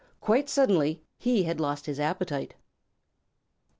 [0.19, 2.55] Quite suddenly he had lost his appetite.